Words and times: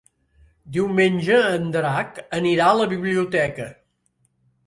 Diumenge 0.77 1.35
en 1.57 1.67
Drac 1.75 2.17
anirà 2.39 2.69
a 2.71 2.79
la 2.79 2.87
biblioteca. 2.95 3.67